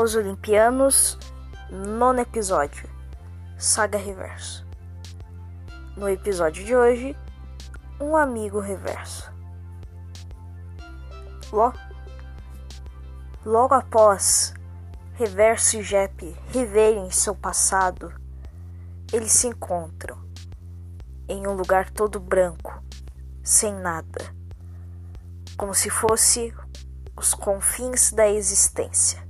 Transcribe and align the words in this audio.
Os 0.00 0.14
Olimpianos, 0.14 1.18
nono 1.72 2.20
episódio, 2.20 2.88
Saga 3.58 3.98
Reverso. 3.98 4.64
No 5.96 6.08
episódio 6.08 6.64
de 6.64 6.76
hoje, 6.76 7.16
um 8.00 8.16
amigo 8.16 8.60
reverso. 8.60 9.28
Logo, 11.50 11.76
logo 13.44 13.74
após 13.74 14.54
Reverso 15.14 15.78
e 15.78 15.82
Jep 15.82 16.36
reverem 16.52 17.10
seu 17.10 17.34
passado, 17.34 18.14
eles 19.12 19.32
se 19.32 19.48
encontram 19.48 20.16
em 21.28 21.44
um 21.44 21.54
lugar 21.54 21.90
todo 21.90 22.20
branco, 22.20 22.80
sem 23.42 23.74
nada, 23.74 24.32
como 25.56 25.74
se 25.74 25.90
fosse 25.90 26.54
os 27.16 27.34
confins 27.34 28.12
da 28.12 28.28
existência. 28.28 29.26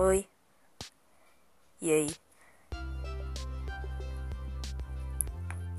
Oi. 0.00 0.28
E 1.82 1.92
aí? 1.92 2.16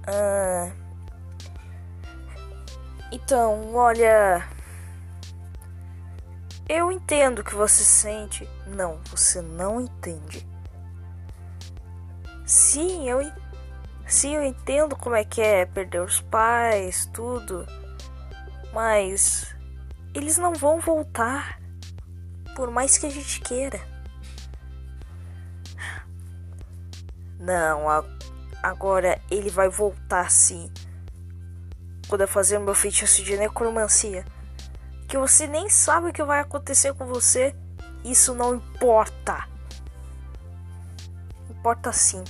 Ah, 0.05 0.69
então, 3.13 3.73
olha. 3.73 4.45
Eu 6.67 6.91
entendo 6.91 7.39
o 7.39 7.43
que 7.45 7.55
você 7.55 7.81
sente. 7.81 8.45
Não, 8.67 8.99
você 9.09 9.41
não 9.41 9.79
entende. 9.79 10.45
Sim, 12.45 13.09
eu 13.09 13.21
Sim, 14.05 14.35
eu 14.35 14.43
entendo 14.43 14.97
como 14.97 15.15
é 15.15 15.23
que 15.23 15.39
é 15.41 15.65
perder 15.65 16.01
os 16.01 16.19
pais, 16.19 17.05
tudo. 17.13 17.65
Mas 18.73 19.55
eles 20.13 20.37
não 20.37 20.53
vão 20.53 20.81
voltar 20.81 21.57
por 22.53 22.69
mais 22.69 22.97
que 22.97 23.05
a 23.05 23.09
gente 23.09 23.39
queira. 23.39 23.98
Não, 27.39 27.85
agora 28.61 29.21
ele 29.31 29.49
vai 29.49 29.69
voltar 29.69 30.29
sim. 30.29 30.69
Quando 32.09 32.21
eu 32.21 32.27
fazer 32.27 32.59
meu 32.59 32.75
feitiço 32.75 33.23
de 33.23 33.37
necromancia. 33.37 34.25
Que 35.07 35.17
você 35.17 35.47
nem 35.47 35.69
sabe 35.69 36.09
o 36.09 36.13
que 36.13 36.23
vai 36.23 36.41
acontecer 36.41 36.93
com 36.93 37.05
você. 37.05 37.55
Isso 38.03 38.33
não 38.33 38.55
importa. 38.55 39.47
Importa 41.49 41.93
sim. 41.93 42.23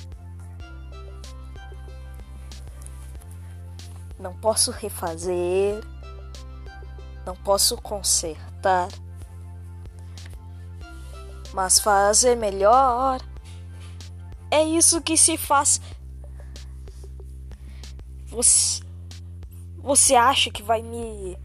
Não 4.19 4.33
posso 4.35 4.69
refazer. 4.71 5.81
Não 7.25 7.35
posso 7.35 7.77
consertar. 7.77 8.89
Mas 11.53 11.79
fazer 11.79 12.35
melhor. 12.35 13.19
É 14.51 14.63
isso 14.63 15.01
que 15.01 15.15
se 15.17 15.37
faz. 15.37 15.79
Você, 18.27 18.83
você 19.77 20.15
acha 20.15 20.51
que 20.51 20.63
vai 20.63 20.81
me 20.81 21.37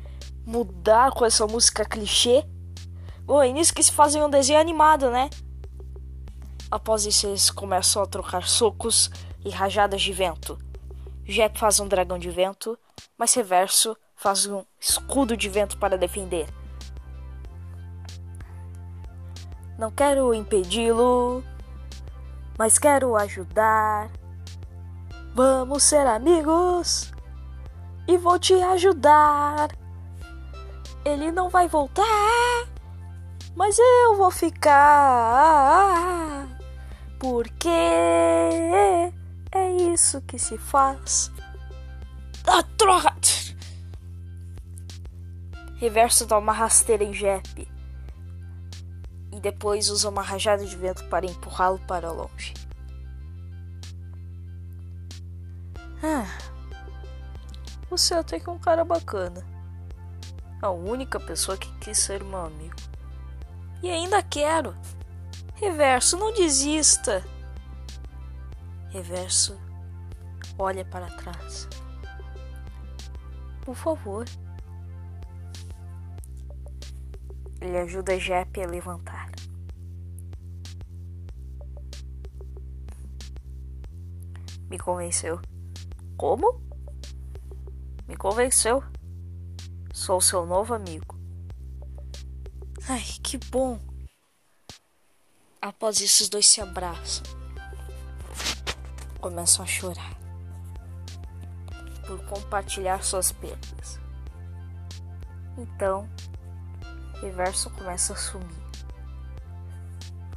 mudar 0.47 1.13
com 1.13 1.25
essa 1.25 1.47
música 1.47 1.85
clichê? 1.85 2.45
Bom, 3.25 3.43
é 3.43 3.51
nisso 3.53 3.75
que 3.75 3.83
se 3.83 3.93
faz 3.93 4.15
um 4.15 4.29
desenho 4.29 4.61
animado, 4.61 5.11
né? 5.11 5.31
Após 6.71 7.07
isso, 7.07 7.27
eles 7.27 7.51
começam 7.51 8.03
a 8.03 8.07
trocar 8.07 8.47
socos 8.47 9.11
e 9.45 9.51
rajadas 9.51 10.03
de 10.03 10.13
vento. 10.13 10.59
Jack 11.25 11.59
faz 11.59 11.81
um 11.81 11.89
dragão 11.89 12.19
de 12.19 12.31
vento, 12.31 12.79
mas 13.17 13.33
Reverso 13.33 13.97
faz 14.15 14.47
um 14.47 14.65
escudo 14.81 15.37
de 15.37 15.49
vento 15.49 15.79
para 15.79 15.97
defender. 15.97 16.47
Não 19.79 19.91
quero 19.91 20.35
impedi-lo, 20.35 21.43
mas 22.59 22.79
quero 22.79 23.17
ajudar. 23.17 24.11
Vamos 25.35 25.83
ser 25.83 26.07
amigos 26.07 27.13
e 28.07 28.17
vou 28.17 28.39
te 28.39 28.55
ajudar. 28.55 29.69
Ele 31.05 31.33
não 31.33 31.49
vai 31.49 31.67
voltar, 31.69 32.05
mas 33.55 33.79
eu 33.79 34.17
vou 34.17 34.31
ficar. 34.31 36.49
Porque 37.19 37.69
é 37.69 39.13
isso 39.93 40.23
que 40.23 40.39
se 40.39 40.57
faz. 40.57 41.31
Ah, 42.47 42.65
droga! 42.79 43.13
Reverso 45.77 46.27
dá 46.27 46.39
uma 46.39 46.53
rasteira 46.53 47.05
em 47.05 47.13
Jep. 47.13 47.74
E 49.35 49.41
depois 49.41 49.91
usa 49.91 50.09
uma 50.09 50.23
rajada 50.23 50.65
de 50.65 50.77
vento 50.77 51.03
para 51.09 51.27
empurrá-lo 51.27 51.81
para 51.81 52.13
longe. 52.13 52.55
Ah, 56.01 56.27
você 57.91 58.15
até 58.15 58.39
que 58.39 58.49
é 58.49 58.53
um 58.53 58.59
cara 58.59 58.85
bacana. 58.85 59.45
A 60.63 60.71
única 60.71 61.19
pessoa 61.19 61.57
que 61.57 61.71
quis 61.79 61.99
ser 61.99 62.23
meu 62.23 62.47
amigo. 62.47 62.77
E 63.83 63.91
ainda 63.91 64.23
quero. 64.23 64.77
Reverso, 65.57 66.17
não 66.17 66.33
desista. 66.33 67.25
Reverso, 68.91 69.59
olha 70.57 70.85
para 70.85 71.07
trás. 71.07 71.69
Por 73.63 73.75
favor. 73.75 74.25
Ele 77.65 77.79
ajuda 77.79 78.21
Jep 78.21 78.63
a 78.63 78.67
levantar. 78.67 79.31
Me 84.69 84.79
convenceu. 84.79 85.41
Como? 86.17 86.61
Me 88.07 88.15
convenceu. 88.17 88.85
Sou 89.93 90.21
seu 90.21 90.45
novo 90.45 90.75
amigo. 90.75 91.19
Ai, 92.87 93.03
que 93.23 93.39
bom. 93.39 93.81
Após 95.63 96.01
isso, 96.01 96.23
os 96.23 96.29
dois 96.29 96.47
se 96.47 96.61
abraçam 96.61 97.25
começam 99.25 99.65
a 99.65 99.67
chorar 99.67 100.15
por 102.07 102.23
compartilhar 102.27 103.03
suas 103.03 103.33
perdas. 103.33 103.99
Então, 105.57 106.07
Reverso 107.21 107.71
começa 107.71 108.13
a 108.13 108.17
sumir. 108.17 108.65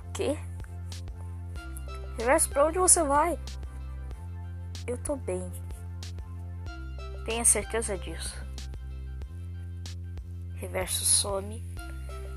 O 0.07 0.11
quê? 0.13 0.37
Reverso, 2.17 2.49
pra 2.49 2.65
onde 2.65 2.79
você 2.79 3.03
vai? 3.03 3.37
Eu 4.87 4.97
tô 4.97 5.15
bem. 5.15 5.51
Tenha 7.25 7.43
certeza 7.43 7.97
disso. 7.97 8.35
Reverso 10.55 11.03
some. 11.03 11.63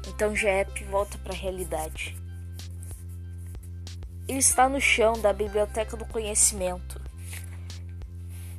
Então 0.08 0.34
Jep 0.34 0.84
volta 0.84 1.16
para 1.18 1.32
a 1.32 1.36
realidade. 1.36 2.16
Ele 4.26 4.38
está 4.38 4.68
no 4.68 4.80
chão 4.80 5.14
da 5.20 5.32
biblioteca 5.32 5.96
do 5.96 6.04
conhecimento 6.04 7.00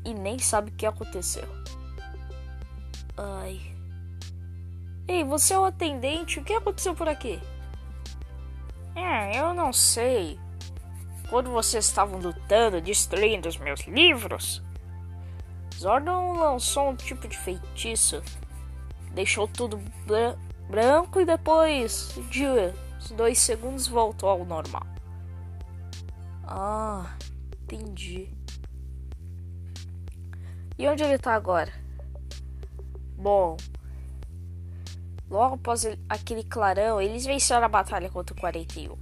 e 0.04 0.14
nem 0.14 0.40
sabe 0.40 0.72
o 0.72 0.74
que 0.74 0.86
aconteceu. 0.86 1.48
Ai. 3.18 3.71
Ei, 5.12 5.26
você 5.26 5.54
é 5.54 5.60
o 5.60 5.66
atendente, 5.66 6.40
o 6.40 6.44
que 6.44 6.54
aconteceu 6.54 6.96
por 6.96 7.10
aqui? 7.10 7.38
É, 8.96 9.38
eu 9.38 9.54
não 9.54 9.74
sei. 9.74 10.40
Quando 11.30 11.52
vocês 11.52 11.84
estavam 11.84 12.18
lutando, 12.18 12.80
destruindo 12.80 13.50
os 13.50 13.58
meus 13.58 13.82
livros, 13.82 14.64
Zordon 15.78 16.40
lançou 16.40 16.92
um 16.92 16.96
tipo 16.96 17.28
de 17.28 17.38
feitiço. 17.38 18.24
Deixou 19.14 19.50
tudo 19.50 19.82
branco 20.70 21.20
e 21.20 21.26
depois 21.26 22.18
de 22.30 22.46
dois 23.14 23.38
segundos 23.38 23.90
voltou 23.90 24.30
ao 24.30 24.46
normal. 24.46 24.88
Ah, 26.48 27.18
entendi. 27.64 28.34
E 30.80 30.88
onde 30.88 31.04
ele 31.04 31.18
tá 31.18 31.34
agora? 31.34 31.74
Bom, 33.18 33.58
logo 35.32 35.56
após 35.56 35.86
aquele 36.10 36.44
clarão, 36.44 37.02
eles 37.02 37.26
venceram 37.26 37.66
a 37.66 37.70
batalha 37.70 38.10
contra 38.10 38.36
o 38.36 38.40
41. 38.40 38.98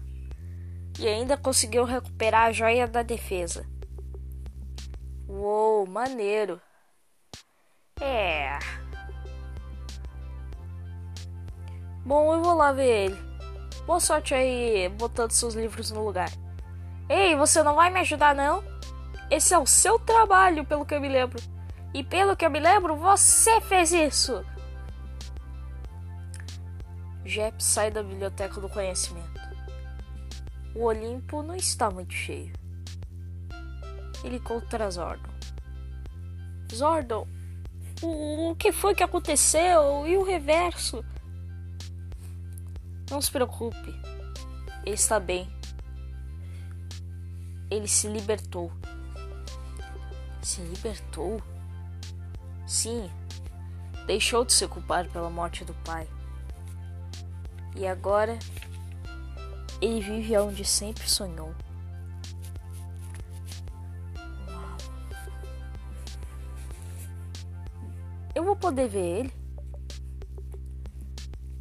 E 1.00 1.08
ainda 1.08 1.36
conseguiu 1.36 1.84
recuperar 1.84 2.48
a 2.48 2.52
joia 2.52 2.88
da 2.88 3.02
defesa. 3.02 3.66
Uou, 5.28 5.88
maneiro. 5.88 6.62
É. 8.00 8.60
Bom, 12.06 12.34
eu 12.34 12.44
vou 12.44 12.54
lá 12.54 12.72
ver 12.72 13.06
ele. 13.06 13.18
Boa 13.86 14.00
sorte 14.00 14.34
aí 14.34 14.88
botando 14.90 15.32
seus 15.32 15.56
livros 15.56 15.90
no 15.90 16.06
lugar. 16.06 16.30
Ei, 17.10 17.36
você 17.36 17.64
não 17.64 17.76
vai 17.76 17.90
me 17.90 18.02
ajudar 18.02 18.36
não? 18.36 18.64
Esse 19.32 19.54
é 19.54 19.58
o 19.58 19.66
seu 19.66 19.98
trabalho, 19.98 20.66
pelo 20.66 20.86
que 20.86 20.94
eu 20.94 21.02
me 21.02 21.10
lembro. 21.10 21.42
E 21.94 22.04
pelo 22.04 22.36
que 22.36 22.46
eu 22.46 22.52
me 22.52 22.60
lembro, 22.60 22.96
você 22.96 23.60
fez 23.62 23.92
isso. 23.92 24.44
Jep 27.26 27.64
sai 27.64 27.92
da 27.92 28.02
biblioteca 28.02 28.60
do 28.60 28.70
conhecimento. 28.70 29.40
O 30.76 30.86
Olimpo 30.86 31.42
não 31.42 31.56
está 31.56 31.90
muito 31.90 32.14
cheio. 32.14 32.54
Ele 34.24 34.38
encontra 34.38 34.90
Zordon. 34.90 35.30
Zordon, 36.74 37.28
o, 38.02 38.52
o 38.52 38.56
que 38.56 38.72
foi 38.72 38.94
que 38.94 39.04
aconteceu? 39.04 40.08
E 40.08 40.18
o 40.18 40.24
reverso? 40.24 41.04
Não 43.10 43.22
se 43.22 43.32
preocupe. 43.32 43.94
Ele 44.86 44.96
está 44.96 45.20
bem. 45.20 45.50
Ele 47.70 47.88
se 47.88 48.08
libertou. 48.08 48.72
Se 50.42 50.62
libertou? 50.62 51.42
Sim. 52.66 53.10
Deixou 54.06 54.46
de 54.46 54.54
ser 54.54 54.68
culpado 54.68 55.10
pela 55.10 55.30
morte 55.30 55.66
do 55.66 55.74
pai. 55.74 56.08
E 57.76 57.88
agora 57.88 58.38
ele 59.82 60.02
vive 60.02 60.38
onde 60.38 60.66
sempre 60.66 61.10
sonhou. 61.10 61.54
Eu 68.36 68.44
vou 68.44 68.56
poder 68.56 68.88
ver 68.88 69.20
ele? 69.20 69.34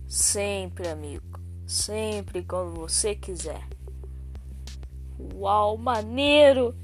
Sempre, 0.06 0.88
amigo. 0.88 1.40
Sempre 1.66 2.42
quando 2.42 2.74
você 2.74 3.14
quiser. 3.14 3.66
Uau, 5.34 5.76
maneiro! 5.76 6.74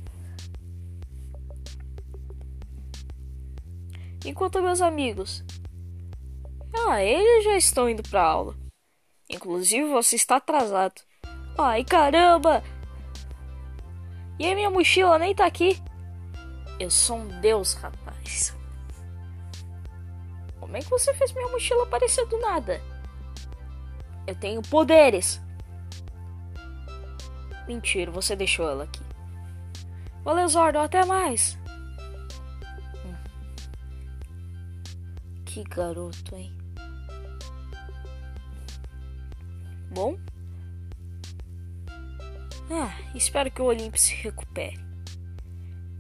Enquanto 4.25 4.63
meus 4.63 4.81
amigos. 4.81 5.45
Ah, 6.89 7.03
eles 7.03 7.45
já 7.45 7.57
estão 7.57 7.89
indo 7.89 8.03
pra 8.03 8.23
aula. 8.23 8.64
Inclusive, 9.35 9.89
você 9.89 10.15
está 10.15 10.37
atrasado. 10.37 11.03
Ai, 11.59 11.83
caramba! 11.83 12.63
E 14.39 14.47
a 14.51 14.55
minha 14.55 14.71
mochila 14.71 15.19
nem 15.19 15.35
tá 15.35 15.45
aqui. 15.45 15.83
Eu 16.79 16.89
sou 16.89 17.19
um 17.19 17.41
deus, 17.41 17.75
rapaz. 17.75 18.57
Como 20.61 20.77
é 20.77 20.81
que 20.81 20.89
você 20.89 21.13
fez 21.15 21.33
minha 21.33 21.49
mochila 21.49 21.83
aparecer 21.83 22.25
do 22.27 22.39
nada? 22.39 22.81
Eu 24.25 24.37
tenho 24.37 24.63
poderes. 24.63 25.41
Mentira, 27.67 28.11
você 28.13 28.37
deixou 28.37 28.69
ela 28.69 28.85
aqui. 28.85 29.03
Valeu, 30.23 30.49
Zordon, 30.49 30.81
até 30.81 31.05
mais. 31.05 31.59
Hum. 33.05 33.15
Que 35.45 35.65
garoto, 35.65 36.37
hein? 36.37 36.64
Bom? 39.95 40.19
Ah, 42.69 42.93
espero 43.15 43.49
que 43.49 43.63
o 43.63 43.67
Olimpo 43.67 43.97
se 43.97 44.13
recupere. 44.17 44.85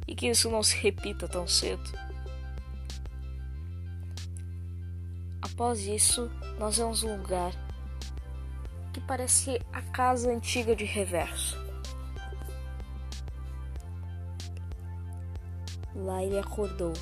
E 0.08 0.16
que 0.16 0.26
isso 0.26 0.50
não 0.50 0.64
se 0.64 0.76
repita 0.76 1.28
tão 1.28 1.46
cedo. 1.46 1.84
Após 5.40 5.86
isso, 5.86 6.28
nós 6.58 6.78
vamos 6.78 7.04
a 7.04 7.06
um 7.06 7.18
lugar 7.18 7.52
que 8.92 9.00
parece 9.00 9.60
a 9.72 9.80
casa 9.80 10.28
antiga 10.32 10.74
de 10.74 10.84
Reverso. 10.84 11.56
Lá 15.94 16.24
ele 16.24 16.38
acordou. 16.40 16.94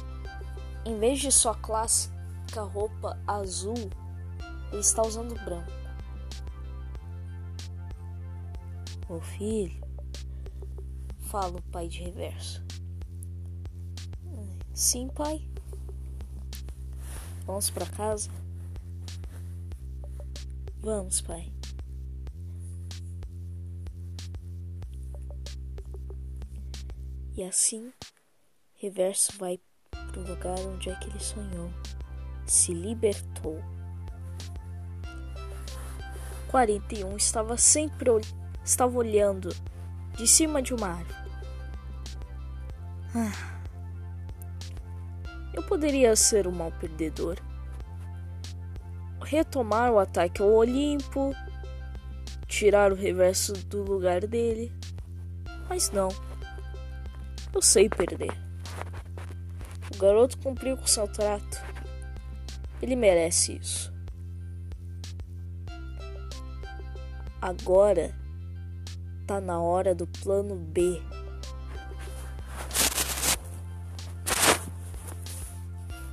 Em 0.85 0.99
vez 0.99 1.21
de 1.21 1.33
sua 1.33 1.55
clássica 1.55 2.61
roupa 2.61 3.19
azul, 3.27 3.91
ele 4.71 4.81
está 4.81 5.01
usando 5.01 5.35
branco. 5.43 5.82
Ô 9.09 9.21
filho, 9.21 9.81
fala 11.31 11.59
o 11.59 11.63
pai 11.71 11.89
de 11.89 12.03
Reverso. 12.03 12.63
Sim, 14.75 15.09
pai. 15.09 15.47
Vamos 17.45 17.71
para 17.71 17.87
casa? 17.87 18.31
Vamos, 20.81 21.21
pai. 21.21 21.53
E 27.37 27.43
assim, 27.45 27.93
Reverso 28.75 29.39
vai 29.39 29.61
para 29.91 30.21
o 30.21 30.29
lugar 30.29 30.59
onde 30.61 30.91
é 30.91 30.95
que 30.97 31.09
ele 31.09 31.21
sonhou. 31.21 31.71
Se 32.47 32.75
libertou. 32.75 33.63
41 36.51 37.17
estava 37.17 37.57
sempre 37.57 38.11
estava 38.65 38.97
olhando 38.99 39.55
de 40.17 40.27
cima 40.27 40.63
de 40.63 40.75
uma 40.75 40.89
árvore. 40.89 41.23
Ah, 43.15 43.53
eu 45.53 45.63
poderia 45.63 46.17
ser 46.17 46.47
um 46.47 46.53
mau 46.53 46.73
perdedor. 46.73 47.37
Retomar 49.21 49.93
o 49.93 49.99
ataque 49.99 50.43
ao 50.43 50.51
Olimpo, 50.51 51.35
tirar 52.47 52.93
o 52.93 52.95
reverso 52.95 53.53
do 53.67 53.83
lugar 53.83 54.27
dele. 54.27 54.73
Mas 55.69 55.91
não. 55.91 56.09
Eu 57.55 57.63
sei 57.63 57.89
perder. 57.89 58.33
O 59.95 59.99
garoto 59.99 60.39
cumpriu 60.39 60.77
com 60.77 60.87
seu 60.87 61.07
trato. 61.07 61.63
Ele 62.81 62.97
merece 62.97 63.57
isso. 63.57 63.93
Agora 67.41 68.22
tá 69.27 69.41
na 69.41 69.61
hora 69.61 69.95
do 69.95 70.07
plano 70.07 70.55
B. 70.57 71.03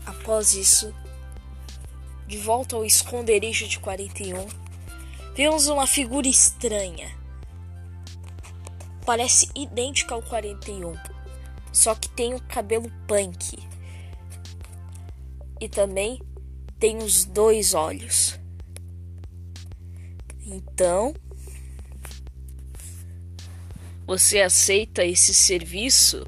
Após 0.05 0.53
isso, 0.53 0.93
de 2.27 2.37
volta 2.37 2.75
ao 2.75 2.85
esconderijo 2.85 3.67
de 3.67 3.79
41, 3.79 4.47
vemos 5.35 5.67
uma 5.67 5.87
figura 5.87 6.27
estranha. 6.27 7.09
Parece 9.05 9.49
idêntica 9.55 10.13
ao 10.13 10.21
41 10.21 10.95
só 11.71 11.95
que 11.95 12.09
tem 12.09 12.33
o 12.33 12.41
cabelo 12.41 12.91
punk. 13.07 13.57
E 15.59 15.69
também 15.69 16.21
tem 16.79 16.97
os 16.97 17.25
dois 17.25 17.73
olhos. 17.73 18.39
Então, 20.45 21.13
você 24.09 24.41
aceita 24.41 25.05
esse 25.05 25.35
serviço, 25.35 26.25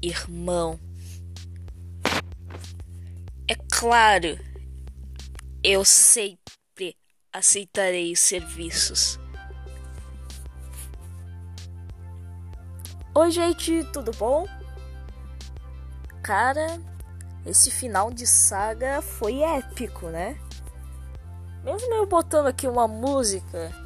irmão? 0.00 0.80
É 3.46 3.54
claro, 3.70 4.38
eu 5.62 5.84
sempre 5.84 6.96
aceitarei 7.30 8.14
os 8.14 8.20
serviços. 8.20 9.20
Oi, 13.14 13.30
gente, 13.30 13.84
tudo 13.92 14.10
bom? 14.12 14.46
Cara, 16.22 16.80
esse 17.44 17.70
final 17.70 18.10
de 18.10 18.26
saga 18.26 19.02
foi 19.02 19.42
épico, 19.42 20.08
né? 20.08 20.40
Mesmo 21.62 21.92
eu 21.92 22.06
botando 22.06 22.46
aqui 22.46 22.66
uma 22.66 22.88
música 22.88 23.85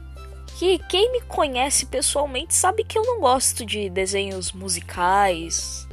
que 0.61 0.79
quem 0.91 1.11
me 1.11 1.23
conhece 1.23 1.87
pessoalmente 1.87 2.55
sabe 2.55 2.85
que 2.85 2.99
eu 2.99 3.03
não 3.03 3.19
gosto 3.19 3.65
de 3.65 3.89
desenhos 3.89 4.53
musicais. 4.53 5.89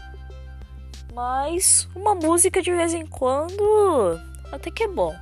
Mas 1.14 1.88
uma 1.96 2.14
música 2.14 2.62
de 2.62 2.74
vez 2.74 2.94
em 2.94 3.06
quando 3.06 4.20
até 4.52 4.70
que 4.70 4.84
é 4.84 4.88
bom. 4.90 5.16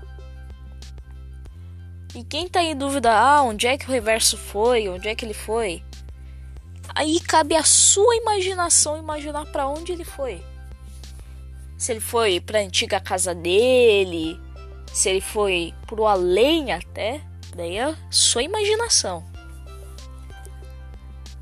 E 2.15 2.23
quem 2.23 2.49
tá 2.49 2.63
em 2.63 2.75
dúvida, 2.75 3.13
ah, 3.13 3.43
onde 3.43 3.67
é 3.67 3.77
que 3.77 3.85
o 3.85 3.91
reverso 3.91 4.35
foi? 4.35 4.89
Onde 4.89 5.09
é 5.09 5.13
que 5.13 5.23
ele 5.23 5.35
foi? 5.35 5.83
Aí 6.95 7.19
cabe 7.19 7.55
à 7.55 7.63
sua 7.63 8.15
imaginação 8.15 8.97
imaginar 8.97 9.45
para 9.51 9.67
onde 9.67 9.91
ele 9.91 10.03
foi. 10.03 10.43
Se 11.77 11.91
ele 11.91 11.99
foi 11.99 12.39
para 12.39 12.57
a 12.57 12.63
antiga 12.63 12.99
casa 12.99 13.35
dele, 13.35 14.41
se 14.91 15.07
ele 15.07 15.21
foi 15.21 15.71
pro 15.85 16.07
além 16.07 16.71
até, 16.71 17.21
daí 17.55 17.77
é 17.77 17.95
sua 18.09 18.41
imaginação. 18.41 19.34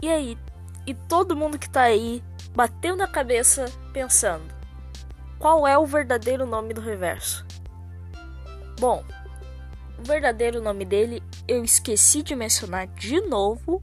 E 0.03 0.09
aí, 0.09 0.37
e 0.85 0.93
todo 0.93 1.33
mundo 1.33 1.57
que 1.57 1.69
tá 1.69 1.83
aí 1.83 2.21
bateu 2.53 2.93
na 2.93 3.07
cabeça 3.07 3.63
pensando: 3.93 4.53
qual 5.39 5.65
é 5.65 5.77
o 5.77 5.85
verdadeiro 5.85 6.45
nome 6.45 6.73
do 6.73 6.81
reverso? 6.81 7.45
Bom, 8.77 9.01
o 9.97 10.03
verdadeiro 10.03 10.61
nome 10.61 10.83
dele 10.83 11.23
eu 11.47 11.63
esqueci 11.63 12.21
de 12.21 12.35
mencionar 12.35 12.85
de 12.87 13.21
novo 13.21 13.81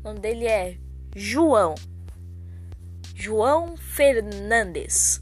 o 0.00 0.08
nome 0.08 0.20
dele 0.20 0.46
é 0.46 0.78
João. 1.14 1.74
João 3.14 3.76
Fernandes. 3.76 5.20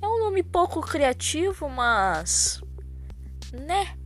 É 0.00 0.08
um 0.08 0.18
nome 0.18 0.42
pouco 0.42 0.80
criativo, 0.80 1.68
mas. 1.68 2.62
né? 3.52 3.97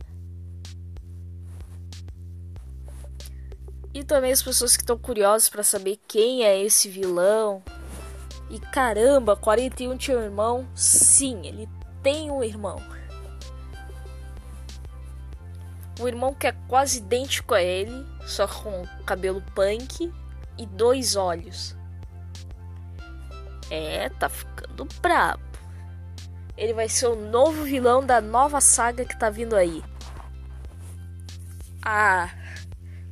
E 3.93 4.03
também 4.03 4.31
as 4.31 4.41
pessoas 4.41 4.75
que 4.75 4.81
estão 4.81 4.97
curiosas 4.97 5.49
para 5.49 5.63
saber 5.63 5.99
quem 6.07 6.43
é 6.43 6.59
esse 6.59 6.89
vilão. 6.89 7.61
E 8.49 8.59
caramba, 8.59 9.35
41 9.35 9.97
tinha 9.97 10.17
um 10.17 10.23
irmão? 10.23 10.67
Sim, 10.75 11.45
ele 11.45 11.69
tem 12.01 12.31
um 12.31 12.43
irmão. 12.43 12.81
Um 15.99 16.07
irmão 16.07 16.33
que 16.33 16.47
é 16.47 16.51
quase 16.67 16.97
idêntico 16.97 17.53
a 17.53 17.61
ele, 17.61 18.05
só 18.25 18.47
com 18.47 18.85
cabelo 19.05 19.43
punk 19.53 20.11
e 20.57 20.65
dois 20.65 21.15
olhos. 21.15 21.75
É, 23.69 24.09
tá 24.09 24.27
ficando 24.27 24.87
brabo. 25.01 25.41
Ele 26.57 26.73
vai 26.73 26.89
ser 26.89 27.07
o 27.07 27.15
novo 27.15 27.63
vilão 27.63 28.05
da 28.05 28.21
nova 28.21 28.59
saga 28.59 29.05
que 29.05 29.17
tá 29.17 29.29
vindo 29.29 29.55
aí. 29.55 29.83
A, 31.83 32.29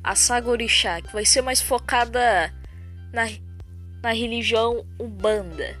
a 0.02 0.14
saga 0.14 0.50
Orixá, 0.50 1.00
que 1.00 1.12
vai 1.12 1.24
ser 1.24 1.42
mais 1.42 1.60
focada 1.60 2.52
na, 3.12 3.28
na 4.02 4.12
religião 4.12 4.84
Umbanda. 4.98 5.78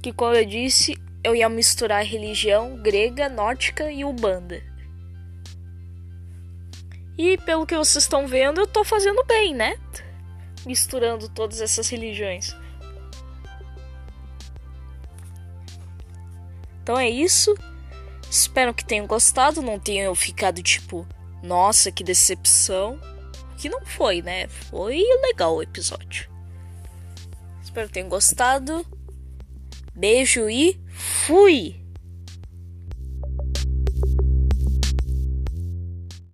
Que, 0.00 0.12
como 0.12 0.34
eu 0.34 0.44
disse, 0.44 0.96
eu 1.24 1.34
ia 1.34 1.48
misturar 1.48 2.00
a 2.00 2.04
religião 2.04 2.76
grega, 2.76 3.28
nórdica 3.28 3.90
e 3.90 4.04
Umbanda. 4.04 4.62
E 7.16 7.36
pelo 7.38 7.66
que 7.66 7.76
vocês 7.76 8.04
estão 8.04 8.28
vendo, 8.28 8.60
eu 8.60 8.66
tô 8.66 8.84
fazendo 8.84 9.24
bem, 9.24 9.52
né? 9.52 9.76
Misturando 10.64 11.28
todas 11.28 11.60
essas 11.60 11.88
religiões. 11.88 12.54
Então 16.80 16.96
é 16.96 17.10
isso. 17.10 17.56
Espero 18.30 18.72
que 18.72 18.84
tenham 18.84 19.06
gostado, 19.06 19.60
não 19.60 19.80
tenham 19.80 20.14
ficado 20.14 20.62
tipo, 20.62 21.06
nossa, 21.42 21.90
que 21.90 22.04
decepção. 22.04 22.98
Que 23.56 23.68
não 23.68 23.84
foi, 23.84 24.22
né? 24.22 24.46
Foi 24.48 25.02
legal 25.22 25.56
o 25.56 25.62
episódio. 25.62 26.30
Espero 27.62 27.88
que 27.88 27.94
tenham 27.94 28.08
gostado. 28.08 28.86
Beijo 29.94 30.48
e 30.48 30.80
fui! 31.26 31.77